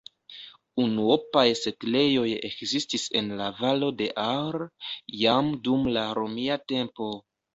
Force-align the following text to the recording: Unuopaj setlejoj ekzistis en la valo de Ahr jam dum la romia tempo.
Unuopaj 0.83 1.43
setlejoj 1.59 2.23
ekzistis 2.49 3.03
en 3.21 3.29
la 3.41 3.51
valo 3.59 3.91
de 4.01 4.09
Ahr 4.23 4.65
jam 5.25 5.53
dum 5.69 5.85
la 5.99 6.07
romia 6.21 6.57
tempo. 6.73 7.11